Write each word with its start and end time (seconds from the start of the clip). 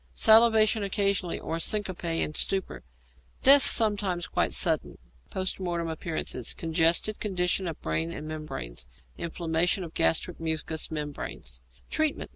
Salivation 0.15 0.81
occasionally, 0.81 1.39
or 1.39 1.59
syncope 1.59 2.03
and 2.23 2.35
stupor. 2.35 2.83
Death 3.43 3.61
sometimes 3.61 4.25
quite 4.25 4.51
suddenly. 4.51 4.97
Post 5.29 5.59
Mortem 5.59 5.87
Appearances. 5.89 6.55
Congested 6.55 7.19
condition 7.19 7.67
of 7.67 7.79
brain 7.83 8.11
and 8.11 8.27
membranes; 8.27 8.87
inflammation 9.19 9.83
of 9.83 9.93
gastric 9.93 10.39
mucous 10.39 10.89
membrane. 10.89 11.43
_Treatment. 11.91 12.29